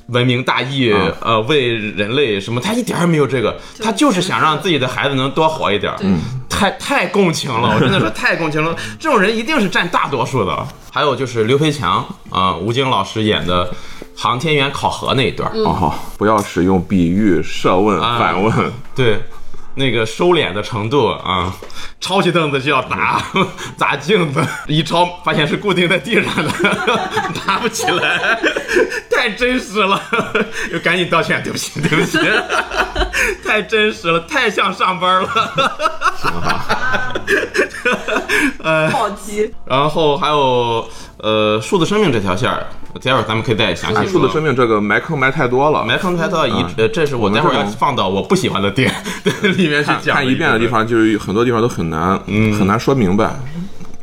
[0.08, 0.92] 文明大义，
[1.22, 5.98] 呃，为人类什么，他一点儿也没有这个，他就是想让自己的孩子能多活一点儿。
[6.02, 8.76] 嗯，太太共情了，我真的说 太共情了。
[9.00, 10.68] 这种人一定是占大多数的。
[10.92, 13.70] 还有就是刘培强啊、吴京老师演的
[14.16, 18.52] 航天员考核那一段儿，哦，不要使用比喻、设问、啊反问。
[18.96, 19.20] 对，
[19.78, 21.54] 那个收敛的程度啊，
[22.02, 23.22] 抄起凳子就要砸，
[23.78, 26.52] 砸镜子，一抄发现是固定在地上的，
[27.46, 28.40] 拿不起来，
[29.12, 30.02] 太真实了，
[30.72, 32.18] 就赶紧道歉，对不起，对不起，
[33.46, 35.30] 太真实了，太像上班了。
[38.92, 42.66] 暴击，然后还有呃数字生命这条线儿，
[43.04, 44.08] 待会儿咱们可以再详细。
[44.08, 48.94] 数字生命这个埋坑埋太多了，埋坑埋到一嗯，呃，这是我待会儿要放到我不喜欢的点
[49.58, 50.16] 里面去讲。
[50.16, 53.36] 看一遍的地，方，就是很多地方都很难，嗯很难说明白。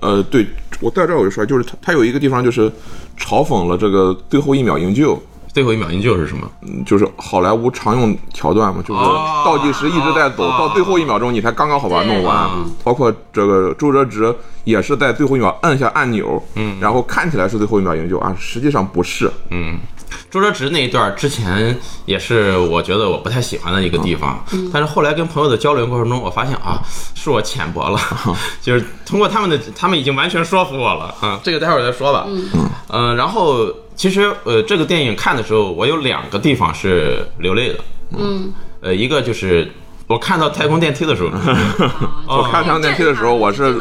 [0.00, 0.46] 呃，对
[0.81, 2.70] 我在这儿我就说，就是它它有一个地方就是
[3.18, 5.20] 嘲讽了这个最后一秒营救，
[5.55, 6.47] 最后一秒营救是什么？
[6.62, 12.51] 嗯就是好莱坞常用桥段嘛，就是哦倒计时一直在走，哦到最后一秒钟你才刚刚好把它弄完。
[12.83, 19.79] 包括这个周哲直也是在最后一秒摁下按钮，嗯，然后看起来是最后一秒营救啊，实际上不是，嗯，
[20.31, 26.83] 周哲直那一段之前也是我觉得我不太喜欢的一个地方，但是后来跟朋友的交流过程中，我发现啊，
[27.14, 27.99] 是我浅薄了，
[28.61, 32.25] 就是通过他们的，他们已经完全说服我了啊，这个待会儿再说吧。
[32.29, 37.79] 嗯，呃，然后其实呃，这个电影看的时候，我有两个地方是流泪的，
[38.19, 39.71] 嗯，呃，一个就是
[40.07, 41.31] 我看到太空电梯的时候，
[42.27, 43.79] 我看太空电梯的时候，我是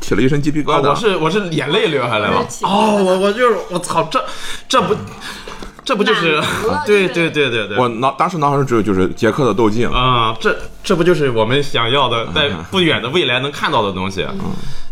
[0.00, 0.90] 起了一身鸡皮疙啊，瘩。
[0.90, 2.46] 我是我是眼泪流下来了。
[2.62, 4.22] 哦，我我就是我操，这
[4.68, 4.94] 这不
[5.84, 6.40] 这不就是
[6.84, 14.26] 对对对对对，我脑当时脑海中只有就是杰克的斗镜，啊，这这不就是我们想要的，在不远的未来能看到的东西？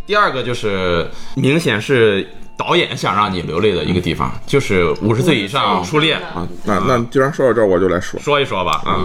[0.07, 9.02] 第二个就是明显是导演想让你流泪的一个地方，就是五十岁以上初恋，啊，那那既然说到这儿，我就来说，说一说吧，啊，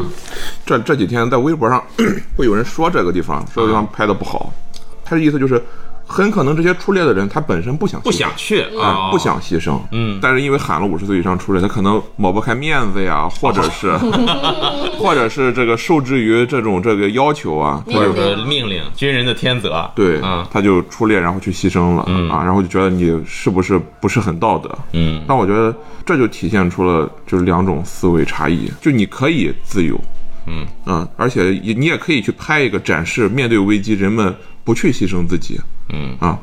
[0.65, 1.83] 这这几天在微博上
[2.37, 4.53] 会有人说这个地方，说这个地方拍的不好，
[5.03, 5.61] 他的意思就是，
[6.11, 10.17] 很可能这些出列的人他本身不想不想去啊，啊，不想牺牲，嗯。
[10.19, 13.95] 但是因为喊了五十岁以上出列，他可能抹不开面子呀，或者是，
[14.97, 20.43] 或者是这个受制于这种这个要求啊，或者说命令，军人的天责，对，嗯。
[20.51, 22.01] 他就出列，然后去牺牲了、
[22.33, 24.75] 啊，然后就觉得你是不是不是很道德？
[24.93, 25.23] 嗯。
[25.27, 25.71] 但我觉得
[26.03, 29.95] 这就体现出了就是两种思维差异，就你可以自由，
[30.47, 30.65] 嗯。
[30.87, 34.35] 嗯，而且也你也可以去拍一个展示面对危机人们
[34.69, 35.59] 不去牺牲自己
[35.91, 36.37] 嗯，啊，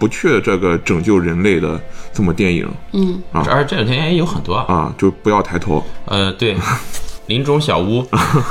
[0.00, 1.80] 不去这个拯救人类的
[2.12, 5.86] 这么电影嗯啊，而这两天也有很多，啊，就不要抬头。
[6.06, 6.56] 呃，对。
[7.28, 8.04] 林中小屋，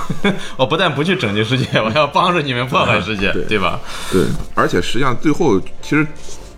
[0.56, 3.78] 我不但不去拯救世界，我要帮着你们破坏世界，对吧？
[4.13, 4.24] 对，
[4.56, 6.08] 而且实际上最后其实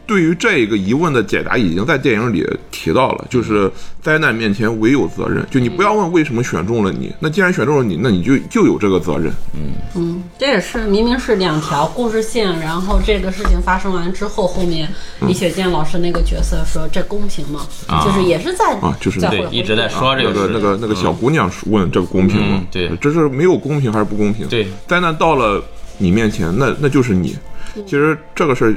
[0.10, 5.45] 对于这个疑问的解答已经在电影里提到了，就是灾难面前唯有责任。
[5.52, 9.32] 就你不要问为什么选中了你，那既然选中了你，那你就就有这个责任。
[9.54, 14.89] 嗯嗯这也是明明是两条故事线，然后这个事情发生完之后，后面
[15.28, 17.67] 李雪健老师那个角色说这公平吗？
[17.86, 22.67] 啊就是也是在啊就是在对一直在说这个那个那个那个小姑娘问这个公平吗嗯？
[22.72, 24.48] 对这是没有公平还是不公平？
[24.48, 25.63] 对，灾难到了
[26.00, 27.38] 你面前，那那就是你。
[27.86, 28.74] 其实这个事儿，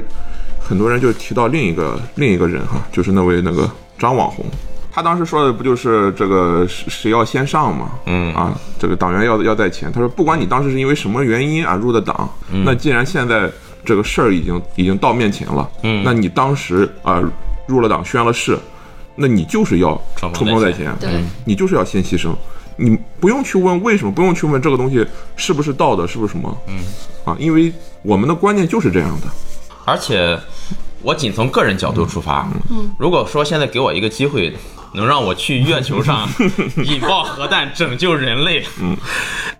[0.63, 4.45] 很多人就提到另一个另一个人哈，就是那位那个张网红。
[4.91, 7.91] 他当时说的不就是这个谁谁要先上嘛？
[8.05, 8.33] 嗯。
[8.33, 9.91] 啊，这个党员要要在前。
[9.91, 12.29] 他说，不管你当时是因为什么原因啊入的党，
[12.63, 13.51] 那既然现在
[13.83, 16.03] 这个事儿已经已经到面前了，嗯。
[16.05, 17.19] 那你当时啊
[17.65, 18.55] 入了党宣了誓，
[19.15, 19.99] 那你就是要
[20.33, 21.23] 冲锋在前，对。
[21.43, 22.29] 你就是要先牺牲，
[22.77, 25.03] 你不用去问为什么，不用去问这个东西
[25.35, 26.75] 是不是道德，是不是什么，嗯，
[27.25, 27.73] 啊，因为
[28.03, 29.27] 我们的观念就是这样的，
[29.85, 30.39] 而且
[31.01, 32.47] 我仅从个人角度出发，
[32.97, 34.55] 如果说现在给我一个机会，
[34.93, 36.27] 能让我去月球上
[36.85, 38.65] 引爆核弹拯救人类，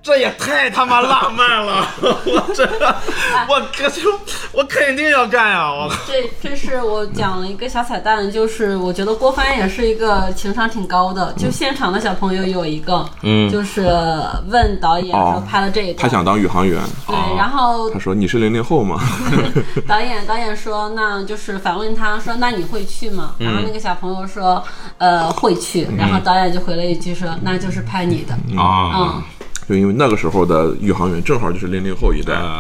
[0.02, 1.88] 这也太他妈浪漫了！
[2.02, 2.63] 我这
[3.48, 4.02] 我可就
[4.52, 5.72] 我肯定要干呀！
[5.72, 11.34] 我这这是我讲了一个小彩蛋，就是我觉得郭帆也是一个情商挺高的。
[11.38, 13.82] 就现场的小朋友有一个，嗯就是
[14.50, 19.00] 问导演说哦拍了这一段，他想当宇航员，对，然后他说你是零零后吗？
[19.88, 23.36] 导演导演说，那就是反问他说，那你会去吗？
[23.39, 24.63] 然后那个小朋友说，
[24.98, 25.88] 呃，会去。
[25.98, 28.34] 然后导演就回了一句说，那就是拍你的。
[28.62, 28.92] 啊。
[28.96, 29.24] 嗯，
[29.68, 32.34] 就因为那个时候的宇航员正好就是零零后一代。
[32.34, 32.60] 呃，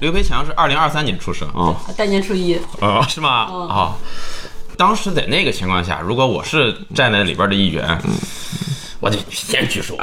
[0.00, 1.48] 刘培强是二零二三年出生。
[1.50, 3.48] 啊，大年初一，啊，是吗？
[3.50, 3.68] 嗯。
[3.68, 3.94] 啊，
[4.76, 8.00] 当时在那个情况下，如果我是站在里边的一员，
[9.00, 9.96] 我就先举手。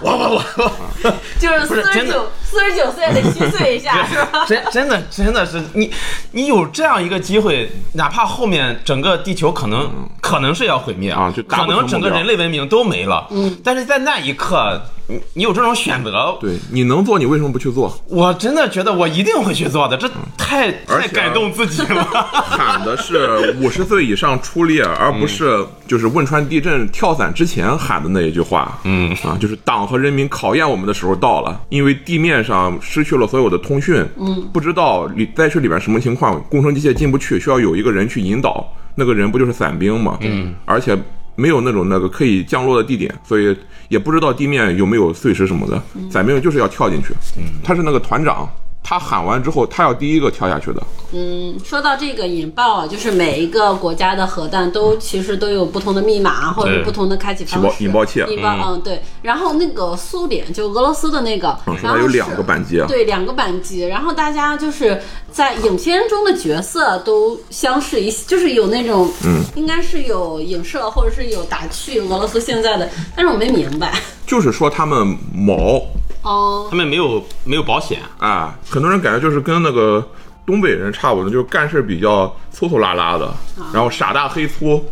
[0.00, 1.12] 我我我我。
[1.38, 4.44] 就是四十九四十九岁得虚岁一下， 是吧？
[4.46, 5.92] 真真的真的是你，
[6.32, 13.26] 你有这样一个机会，哪怕后面整个地球可能、可能是要毁灭啊就可能整个人类文明都没了。
[13.30, 17.96] 嗯，但是在那一刻，你你有这种选择，对，你能做，你为什么不去做？
[18.08, 22.04] 我真的觉得我一定会去做的，这太太感动自己了。
[22.32, 28.78] 喊的是 五十岁以上出列，而不是就是汶川地震跳伞之前喊的那一句话。
[28.84, 40.18] 嗯啊，就是党和人民考验我们的时候到了，因为地面上失去了所有的通讯，嗯，不知道里灾区里边什么情况，工程机械进不去，需要有一个人去引导，那个人不就是伞兵吗？
[40.22, 40.96] 嗯，而且
[41.36, 43.56] 没有那种那个可以降落的地点，所以
[43.88, 48.48] 也不知道地面有没有碎石什么的，伞兵就是要跳进去，嗯，他是那个团长。
[48.88, 50.80] 他喊完之后，他要第一个跳下去的。
[51.10, 57.82] 嗯，说到这个引爆啊，就是每一个国家的核弹都其实都有不同的密码或者对不同的开启方式。
[57.82, 59.02] 引爆器引爆，嗯，对。
[59.22, 62.86] 然后那个苏联就俄罗斯的那个，嗯，然后有两个扳机啊。
[62.86, 63.84] 对，两个扳机。
[63.84, 73.92] 然后大家就是在影片中的角色都相似一，就是有那种，嗯，应该是有影射或者是有打趣俄罗斯现在的，但是我没明白。
[74.28, 75.80] 就是说他们毛
[76.26, 80.04] 哦，他们没有没有保险，啊，很多人感觉就是跟那个
[80.44, 83.32] 东北人差不多，就是干事比较粗粗拉拉的，
[83.72, 84.84] 然后傻大黑粗，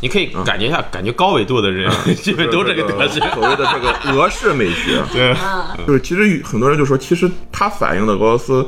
[0.00, 3.22] 你可以感觉一下，感觉高纬度的人基本 都这个德行。
[3.32, 5.36] 所谓的这个俄式美学， 对，
[5.86, 8.66] 就是其实很多人就说，其实它反映的俄罗斯，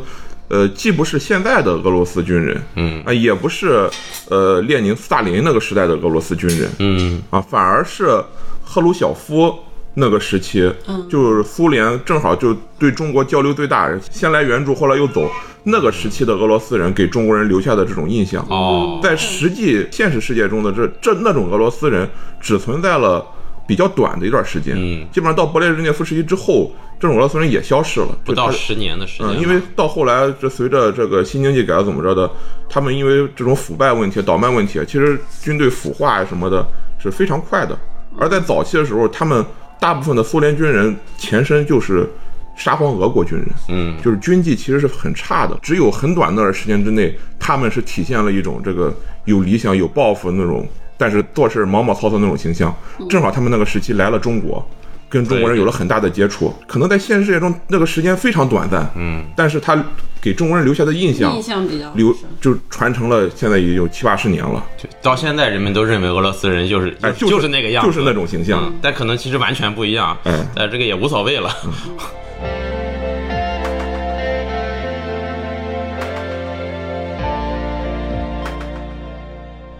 [0.48, 3.02] 呃，既不是现在的俄罗斯军人，嗯。
[3.04, 3.90] 啊，也不是
[4.28, 7.20] 呃列宁、斯大林那个时代的俄罗斯军人，嗯。
[7.30, 8.22] 啊，反而是
[8.64, 9.58] 赫鲁晓夫
[9.98, 10.72] 那个时期，
[11.10, 15.28] 就是苏联正好就对中国交流最大，先来援助，后来又走，
[15.64, 18.46] 那个时期的俄罗斯人给中国人留下的这种印象。
[18.48, 22.08] 哦，在实际现实世界中的这这那种俄罗斯人，
[22.40, 23.24] 只存在了
[23.66, 32.30] 比较短的一段时间，嗯基本上到勃列日涅夫时期之后，这种俄罗斯人也消失了，不到十年的时间，嗯，因为到后来，这随着这个新经济改革怎么着的，
[32.70, 36.64] 他们因为这种腐败问题、倒卖问题，其实军队腐化呀什么的
[37.02, 37.76] 是非常快的。
[38.20, 39.44] 而在早期的时候，他们
[39.80, 42.08] 大部分的苏联军人前身就是
[42.56, 45.56] 沙皇俄国军人，嗯就是军纪其实是很差的。
[45.62, 48.92] 只有很短那段时间之内，他们是体现了一种这个
[49.26, 52.74] 有理想、有抱负那种，但是做事毛毛糙糙那种形象。
[53.08, 54.68] 正好他们那个时期来了中国。
[55.08, 59.82] 跟中国人有了很大的接触，可能在现实世界中那个时间非常短暂，嗯，但是他
[60.20, 70.46] 给中国人留下的印象印象比较留就传承了，现在也有七八十年了，就到现在人们都认为俄罗斯人就是哎，就就是那个样子，就是那种形象，嗯，但可能其实完全不一样，哎。
[70.54, 71.50] 但这个也无所谓了。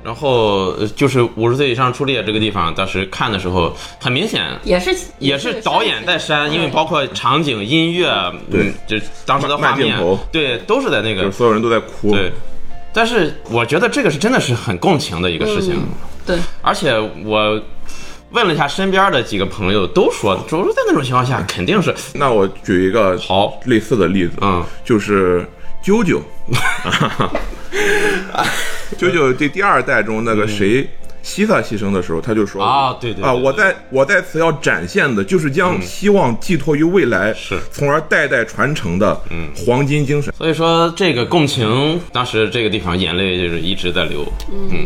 [0.09, 8.07] 然后呃就是五十岁以上出列这个地方，当时看的时候，很明显也是也是导演在删，因为包括场景、音乐，
[8.51, 8.68] 对。
[8.68, 12.33] 嗯，就当时的画面慢镜头，对，都是在那个就是所有人都在哭，对。
[12.90, 15.79] 但是我觉得这个是真的是很共情的一个事情，
[16.25, 17.61] 对，而且我
[18.31, 25.47] 问了一下身边的几个朋友，都说，说在那种情况下肯定是那我举一个好，类似的例子，嗯，就是
[25.85, 26.18] 啾啾，
[28.96, 30.88] 啾啾这第二代中那个谁。
[31.20, 40.33] 西萨牺牲的时候，他就说啊对对对啊，我在我在此要展现的就是将希望寄托于未来，是从而代代传承的嗯黄金精神。
[40.38, 44.83] 所以说这个共情，当时这个地方眼泪就是一直在流，嗯，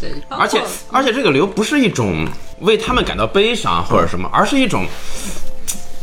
[0.00, 0.60] 对，而且
[0.92, 2.24] 而且这个流不是一种
[2.60, 4.86] 为他们感到悲伤或者什么，而是一种。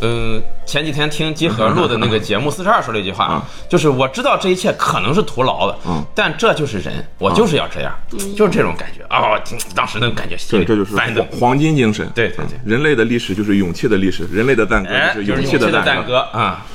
[0.02, 6.04] 嗯，前几天听集合录的那个节目，四十二说了一句话，就是我知道这一切可能是徒劳的，嗯。
[6.14, 7.94] 但这就是人，我就是要这样，
[8.36, 9.04] 就是这种感觉。
[9.08, 9.40] 啊，
[9.76, 12.08] 当时那个感觉，对，这就是黄，黄金精神。
[12.14, 12.60] 对对对。
[12.66, 16.66] 人类的历史就是勇气的历史，人类的赞歌就是勇气的赞歌啊。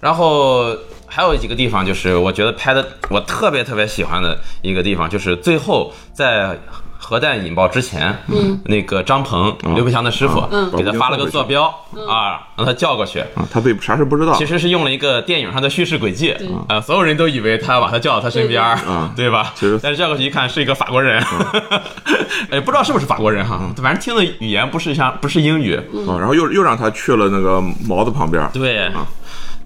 [0.00, 0.76] 然后
[1.14, 6.58] 还有几个地方，就是我觉得拍的我特别特别喜欢的一个地方，就是最后在。
[7.06, 10.70] 核弹引爆之前，嗯，那个张鹏，刘培强的师傅，嗯。
[10.74, 11.64] 给他发了个坐标
[12.08, 13.20] 啊，让他叫过去。
[13.34, 14.32] 啊，他对啥事不知道。
[14.38, 14.46] 其。
[14.46, 16.34] 实是用了一个电影上的叙事轨迹，
[16.66, 19.52] 啊，所有人都以为他要把他叫到他身边啊对，吧？
[19.54, 21.22] 其实但是叫过去一看是一个法国人，
[22.48, 25.76] 哎，不知道是不是法国人哈，反正听的语言不是像不是英语，
[26.08, 28.48] 啊，然后又又让他去了那个毛子旁边。
[28.54, 28.90] 对，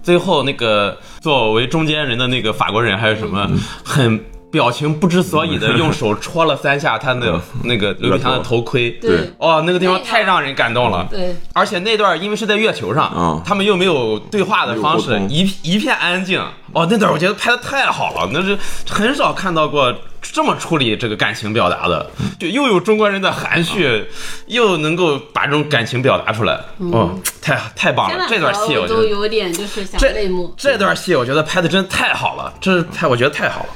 [0.09, 3.47] 最后那个作为中间人的那个法国人还有什么
[3.85, 4.19] 很。
[4.51, 9.31] 表情不知所以的用手戳了三下他的那个刘培强的头盔，对。
[9.37, 11.07] 哦，那个地方太让人感动了。
[11.09, 11.35] 对。
[11.53, 16.43] 而且那段因为是在月球上，啊他们又没有对话的方式一一片安静。
[16.73, 18.57] 哦，那段我觉得拍的太好了，那是
[18.87, 22.09] 很少看到过这么处理这个感情表达的，
[22.39, 24.05] 就又有中国人的含蓄，
[24.45, 26.59] 又能够把这种感情表达出来。
[26.91, 28.25] 哦，太太棒了！
[28.29, 33.69] 这段戏我觉都得有点就是想这泪目，这段戏我觉得拍的真太好了，这是太我觉得太好了。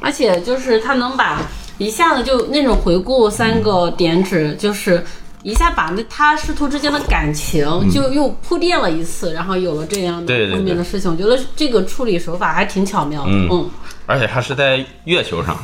[0.00, 1.42] 而且就是他能把
[1.78, 5.04] 一下子就那种回顾三个点指，就是
[5.42, 11.10] 一下把那他师徒之间的感情就又铺垫了一次，然后有了这样的后面的事情。
[11.10, 13.30] 我觉得这个处理手法还挺巧妙的。
[13.30, 13.70] 嗯嗯，
[14.06, 15.56] 而且他是在月球上，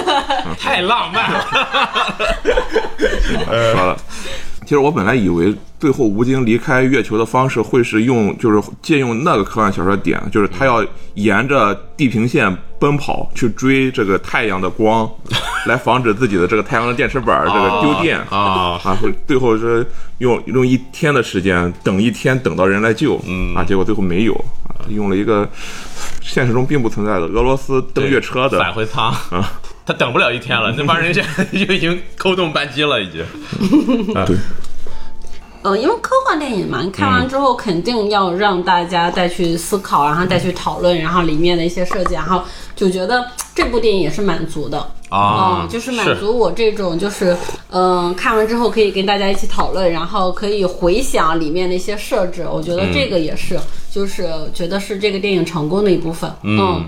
[0.58, 1.44] 太浪漫了。
[3.74, 3.96] 说了。
[4.66, 15.08] 其实我本来以为最后吴京离开月球的方式会是用，就是借用那个科幻小说点，就是他要沿着地平线奔跑去追这个太阳的光，
[15.66, 19.86] 来防止自己的这个太阳的电池板这个丢电啊啊，会最后是
[20.18, 23.54] 用用一天的时间等一天等到人来救，嗯。
[23.54, 24.34] 啊，结果最后没有
[24.68, 25.48] 啊，用了一个
[26.20, 29.52] 现实中并不存在的俄罗斯登月车的返回舱啊，
[29.86, 33.24] 他等不了一天了，那帮人现在 就已经扣动扳机了，已经。
[34.26, 34.36] 对。
[35.62, 42.42] 呃，因为科幻电影嘛，你看完之后肯定要让大家再去思考，然后再去讨论，然后里面的一些设计，然后
[42.76, 44.78] 就觉得这部电影也是满足的。
[45.08, 47.36] 啊嗯，就是满足我这种，就是
[47.70, 53.58] 嗯、看完之后可以跟大家一起讨论，然后可以回想里面的一些设置，我觉得这个也是，
[53.90, 56.30] 就是觉得是这个电影成功的一部分。
[56.42, 56.84] 嗯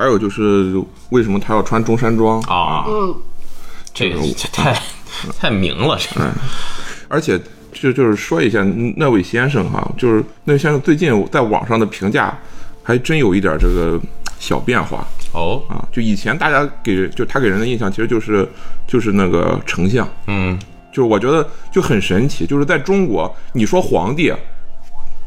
[0.00, 2.40] 还有就是为什么他要穿中山装？
[2.44, 3.14] 啊，嗯，
[3.92, 4.74] 这这太
[5.38, 6.30] 太明了，这个。
[7.06, 7.38] 而且
[7.70, 12.34] 就就是说一下那位先生哈，就是那位先生最近在网上的评价
[12.82, 14.00] 还真有一点这个
[14.38, 15.06] 小变化。
[15.34, 15.84] 哦，啊。
[15.92, 18.48] 就以前大家给就他给人的印象其实就是
[18.88, 20.58] 就是那个丞相，嗯，
[20.90, 24.32] 就是我觉得就很神奇，就是在中国你说皇帝。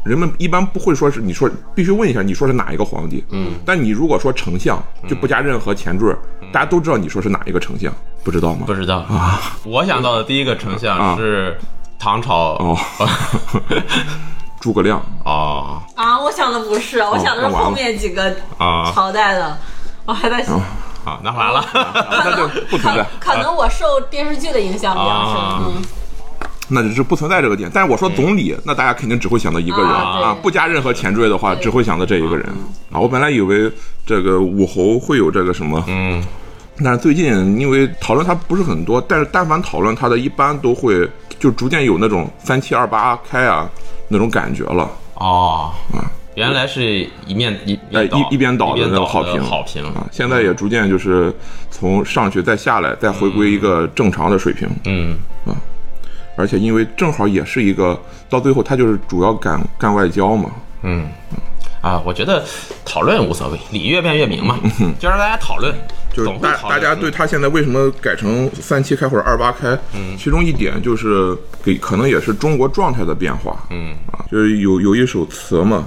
[0.04, 6.14] 人们一般不会说是你说必须问一下你说是哪一个皇帝，嗯，但你如果说丞相就不加任何前缀，
[6.52, 7.92] 大家都知道你说是哪一个丞相，
[8.22, 8.64] 不知道吗？
[8.66, 8.98] 不知道。
[8.98, 9.40] 啊。
[9.64, 11.58] 我想到的第一个丞相是
[11.98, 12.54] 唐朝。
[12.56, 12.78] 哦，
[14.60, 15.00] 诸葛亮。
[15.24, 15.82] 哦。
[15.96, 19.56] 啊，我想的不是，我想的是后面几个啊朝代的，
[20.04, 20.54] 我还在想，
[21.04, 23.06] 啊，那完了， 那就不存在。
[23.18, 25.60] 可，能我受电视剧的影响比较啊。
[25.64, 25.82] 深，嗯，
[26.68, 27.70] 那就是不存在这个点。
[27.72, 29.86] 但是我说总理，那大家肯定只会想到一个人。
[29.90, 32.46] 啊啊，不加任何前缀的话，只会想到这一个人。
[32.90, 33.00] 啊。
[33.00, 33.70] 我本来以为
[34.06, 36.22] 这个武侯会有这个什么，嗯。
[36.82, 41.08] 但是最近因为讨论他不是很多，但是但凡讨论他的，一般都会
[41.38, 43.70] 就逐渐有那种三七二八开啊
[44.08, 44.90] 那种感觉了。
[45.14, 45.70] 哦。
[45.92, 51.32] 啊，原来是一面一哎，一一边倒的那个好评，好评啊，现在也逐渐就是
[51.70, 54.68] 从上去再下来，再回归一个正常的水平。
[54.84, 55.16] 嗯
[56.36, 60.50] 而且因为正好也是一个到最后，他就是主要干干外交嘛。
[60.82, 61.06] 嗯。
[61.80, 62.42] 啊，我觉得
[62.82, 64.58] 讨论无所谓，理越辩越明嘛，
[64.98, 65.78] 就让大家讨论，嗯
[66.14, 73.94] 就是大大家对他现在为什么改成三七开或者二八开，嗯，其中一点就是给可能也是中国状态的变化，嗯。
[74.10, 75.84] 啊，就是有有一首词嘛，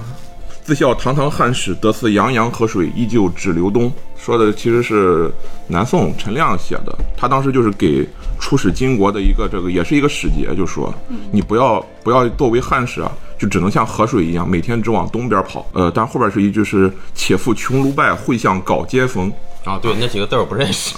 [0.68, 3.90] 自笑堂堂汉室，得似洋洋河水，依旧只流东。
[4.18, 5.32] 说的其实是
[5.66, 8.06] 南宋陈亮写的，他当时就是给
[8.38, 10.92] 出使金国的一个这个，也是一个使节，就说
[11.32, 15.66] 你不要不要作为汉室啊，就只能像河水一样，每天只往东边跑。
[15.72, 19.32] 呃，但后边是一句是“且赴穷庐拜，会向镐接逢”。
[19.64, 20.94] 啊，对，那几个字我不认识，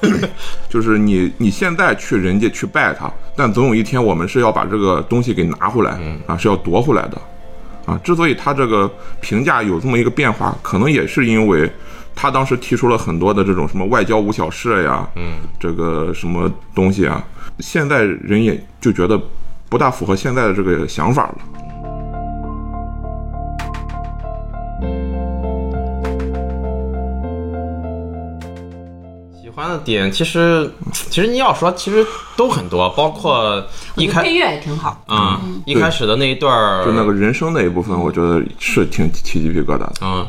[0.70, 7.20] 就是你你现在去人家去拜他，但总有一天我们是要把这个东西给拿回来，啊，是要夺回来的，
[7.88, 8.90] 啊，之所以他这个
[9.22, 11.70] 评价有这么一个变化，可能也是因为
[12.14, 17.24] 他当时提出了很多的这种什么外交无小事呀，嗯，这个什么东西啊，
[17.60, 19.18] 现在人也就觉得
[19.70, 21.38] 不大符合现在的这个想法了。
[29.58, 32.06] 欢的点其实其实你要说其实
[32.36, 33.60] 都很多，包括
[33.96, 39.92] 一开配乐也挺好，嗯一开始的那一段就那个人声那一部分，我觉得是挺起鸡皮疙瘩的。
[40.00, 40.24] 嗯，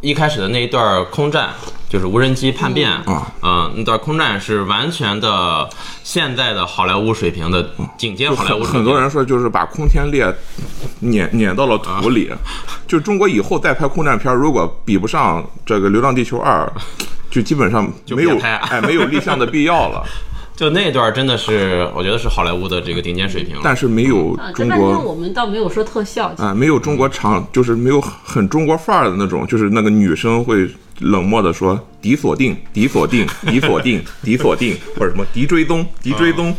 [0.00, 1.50] 一开始的那一段空战，
[1.90, 5.68] 就是无人机叛变啊，嗯，那段空战是完全的
[6.02, 8.72] 现在的好莱坞水平的顶尖就好莱坞水平。
[8.72, 10.34] 很很多人说，就是把空天猎
[11.00, 12.32] 碾碾到了土里。
[12.88, 16.64] 就中国以后再拍空战片，如果比不上这个《流浪地球二》，
[17.34, 20.04] 就基本上没有哎没有立项的必要了。
[20.54, 23.56] 就那段真的是，我觉得是好莱坞的这个顶尖水平。
[23.60, 30.64] 但是没有中国我们倒没有说特效，啊，没有中国长，就是没有很中国范儿的那种，就是那个女生会
[31.00, 36.54] 冷漠的说“敌锁定，敌锁定，敌锁定，敌锁定”，或者什么“敌追踪，敌追踪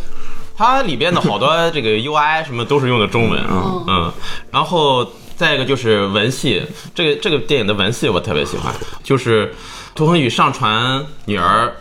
[0.57, 4.13] 它里边的好多这个 UI 什么都是用的中文，嗯嗯，
[4.51, 6.63] 然后再一个就是文戏，
[6.93, 8.73] 这个这个电影的文戏我特别喜欢，
[9.03, 9.53] 就是
[9.93, 11.75] 涂恒宇上传女儿。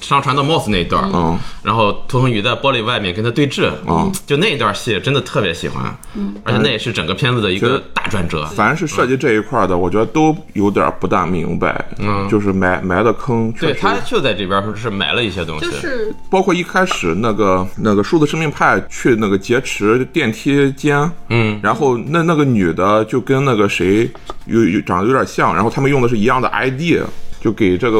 [0.00, 1.38] 上传到 Moss 那一段，嗯。
[1.62, 4.10] 然后涂恒宇在玻璃外面跟他对峙，嗯。
[4.26, 8.44] 就那一段戏真的特别喜欢，嗯，而且那也是整个片子的一个大转折，”。
[8.56, 12.28] 凡是涉及这一块儿的，我觉得都有点不大明白，嗯。
[12.28, 13.52] 就是埋埋的坑。
[13.52, 24.10] 对他就在这边是埋了一些东西，就是包括一开始那个那个数字生命派去那个劫持电梯间，嗯，然后那那个女的就跟那个谁
[24.46, 27.00] 有有长得有点像，然后他们用的是一样的 ID，
[27.40, 27.98] 就给这个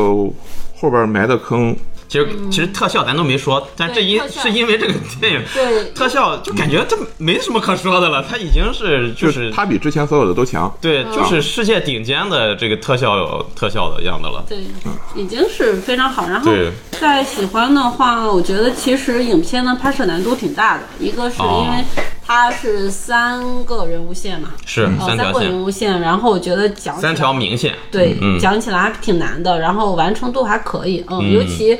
[0.80, 1.76] 后边埋的坑。
[2.08, 10.76] 其实其实特效咱都没说，但这因是因为这个电影对特效就感觉这没什么可说的了，它已经是就就是它比之前所有的都强。
[10.80, 14.44] 对，就是世界顶尖的这个特效特效的样子了。
[14.48, 14.58] 对，
[15.14, 16.26] 已经是非常好。
[16.26, 21.84] 然后对再喜欢的话，我觉得其实影片的拍摄难度挺大的，一个是哦因为
[22.26, 31.32] 它是三个人物线嘛，是呃，三个人物线，然后我觉得讲三条明线，对，嗯讲起来还挺难的，然后完成度还可以，嗯，嗯。
[31.32, 31.76] 尤其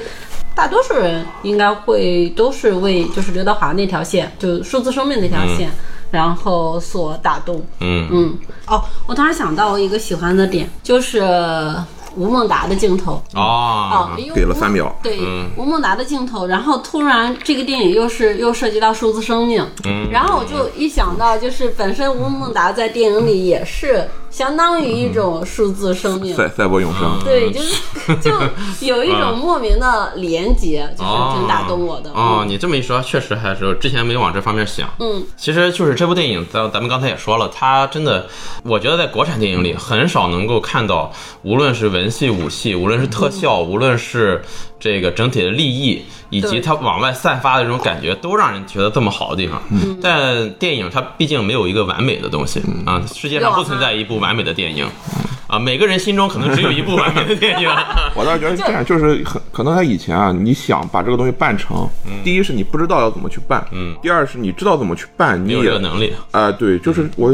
[0.54, 5.70] 大多数人应该会都是为就是刘德华那条线，就数字生命那条线，
[6.10, 8.08] 然后所打动，嗯。
[8.10, 11.20] 嗯，哦，我突然想到一个喜欢的点，就是
[12.16, 13.22] 吴孟达的镜头。
[13.34, 14.94] 哦哦，，给了吴三秒。
[15.02, 15.48] 对，嗯。
[15.56, 20.08] 吴孟达的镜头，然后突然这个电影又是又涉及到数字生命，嗯。
[20.10, 27.18] 然后我就一想到，就是本身吴孟达在电影里也是相当于一种数字生命，赛赛博永生。
[27.24, 27.82] 对，就是
[28.22, 28.30] 就
[28.86, 32.10] 有一种莫名的连结，就是哦挺打动我的。
[32.10, 34.88] 哦，嗯你这么一说，确实还是之前没往这方面想。
[35.00, 38.26] 嗯，其实就是这部电影，咱咱们刚才也说了，它真的，
[38.62, 41.12] 我觉得在国产电影里很少能够看到，
[41.42, 44.42] 无论是文戏、武戏，无论是特效，无论是
[44.78, 49.60] 这个整体的立意，以及它往外散发的这种感觉，都让人觉得这么好的地方。
[50.00, 54.86] 但电影它毕竟没有一个完美的东西啊，世界上不存在一部完美的电影。
[55.48, 57.68] 啊，每个人心中可能只有一部完美的电影。
[58.14, 61.88] 我倒是觉得这样就是很可能他以前啊，你想把这个东西办成，
[62.22, 63.96] 第一是你不知道要怎么去办，嗯。
[64.00, 67.32] 第二是你知道怎么去办，你没有这也个能力，啊、对，就是我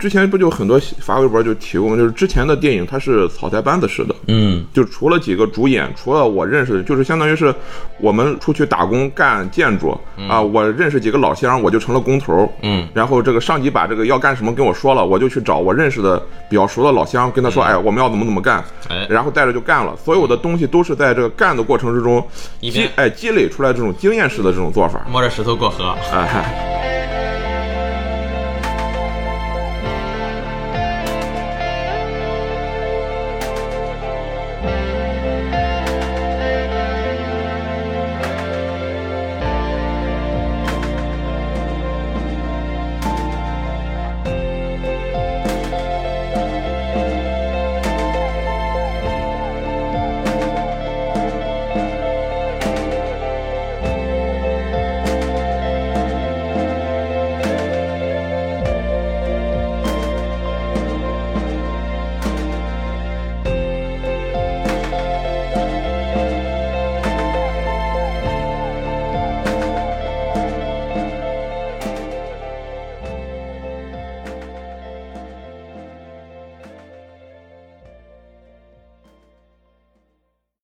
[0.00, 1.96] 之前不就很多发微博就提过吗？
[1.96, 7.54] 就是之前的电影它是草台班子式的，嗯就除了几个主演，除了我认识的，就是相当于是
[8.00, 9.90] 我们出去打工干建筑
[10.26, 19.94] 啊、我认识几个老乡，我就成了工头，嗯，然后这个上级把这个要干什么跟我说了，我就去找我认识的比较熟的老乡，跟他说，哎，我们要怎么怎么干，哎然后带着就干了。
[20.02, 22.26] 所有的东西都是在这个干的过程之中
[22.60, 25.94] 积哎积累出来这种经验式的这种做法，摸着石头过河。
[26.12, 26.69] 哎嗨。